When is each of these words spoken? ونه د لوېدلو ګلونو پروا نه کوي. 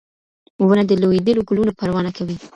ونه 0.67 0.83
د 0.87 0.91
لوېدلو 1.01 1.47
ګلونو 1.49 1.71
پروا 1.79 1.99
نه 2.07 2.11
کوي. 2.17 2.35